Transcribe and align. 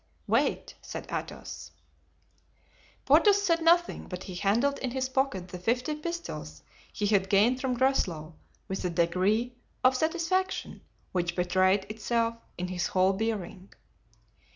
"Wait," 0.25 0.73
said 0.81 1.05
Athos. 1.11 1.69
Porthos 3.05 3.39
said 3.39 3.61
nothing, 3.61 4.07
but 4.07 4.23
he 4.23 4.33
handled 4.33 4.79
in 4.79 4.89
his 4.89 5.07
pocket 5.09 5.49
the 5.49 5.59
fifty 5.59 5.93
pistoles 5.93 6.63
he 6.91 7.05
had 7.05 7.29
gained 7.29 7.61
from 7.61 7.75
Groslow 7.75 8.33
with 8.67 8.83
a 8.83 8.89
degree 8.89 9.53
of 9.83 9.95
satisfaction 9.95 10.81
which 11.11 11.35
betrayed 11.35 11.85
itself 11.87 12.33
in 12.57 12.69
his 12.69 12.87
whole 12.87 13.13
bearing. 13.13 13.71